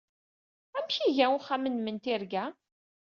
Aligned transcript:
Amek 0.77 0.95
ay 0.97 1.07
iga 1.09 1.27
uxxam-nwen 1.37 1.91
n 1.95 1.97
tirga? 2.03 2.43